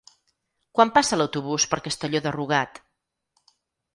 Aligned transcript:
Quan 0.77 0.91
passa 0.95 1.19
l'autobús 1.21 1.67
per 1.73 1.79
Castelló 1.87 2.21
de 2.27 2.31
Rugat? 2.39 2.83